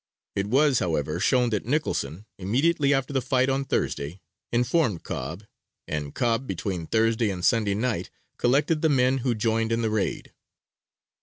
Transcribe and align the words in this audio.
It 0.35 0.47
was, 0.47 0.79
however, 0.79 1.19
shown 1.19 1.51
that 1.51 1.67
Nicholson, 1.67 2.25
immediately 2.39 2.91
after 2.91 3.13
the 3.13 3.21
fight 3.21 3.49
on 3.49 3.63
Thursday, 3.65 4.19
informed 4.51 5.03
Cobb, 5.03 5.43
and 5.87 6.15
Cobb 6.15 6.47
between 6.47 6.87
Thursday 6.87 7.29
and 7.29 7.45
Sunday 7.45 7.75
night 7.75 8.09
collected 8.37 8.81
the 8.81 8.89
men 8.89 9.19
who 9.19 9.35
joined 9.35 9.71
in 9.71 9.83
the 9.83 9.91
raid. 9.91 10.33